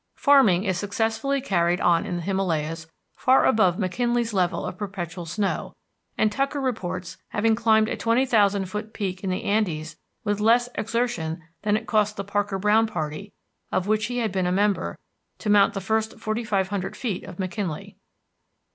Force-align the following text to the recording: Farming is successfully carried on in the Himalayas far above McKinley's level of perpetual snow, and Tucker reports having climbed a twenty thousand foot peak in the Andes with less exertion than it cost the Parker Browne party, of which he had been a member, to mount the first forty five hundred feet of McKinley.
Farming 0.15 0.63
is 0.63 0.79
successfully 0.79 1.41
carried 1.41 1.79
on 1.79 2.07
in 2.07 2.15
the 2.15 2.21
Himalayas 2.23 2.87
far 3.15 3.45
above 3.45 3.77
McKinley's 3.77 4.33
level 4.33 4.65
of 4.65 4.79
perpetual 4.79 5.27
snow, 5.27 5.75
and 6.17 6.31
Tucker 6.31 6.59
reports 6.59 7.17
having 7.27 7.53
climbed 7.53 7.87
a 7.87 7.95
twenty 7.95 8.25
thousand 8.25 8.65
foot 8.65 8.93
peak 8.95 9.23
in 9.23 9.29
the 9.29 9.43
Andes 9.43 9.95
with 10.23 10.39
less 10.39 10.69
exertion 10.73 11.43
than 11.61 11.77
it 11.77 11.85
cost 11.85 12.17
the 12.17 12.23
Parker 12.23 12.57
Browne 12.57 12.87
party, 12.87 13.31
of 13.71 13.85
which 13.85 14.07
he 14.07 14.17
had 14.17 14.31
been 14.31 14.47
a 14.47 14.51
member, 14.51 14.97
to 15.37 15.51
mount 15.51 15.75
the 15.75 15.79
first 15.79 16.17
forty 16.19 16.43
five 16.43 16.69
hundred 16.69 16.95
feet 16.97 17.23
of 17.23 17.37
McKinley. 17.37 17.95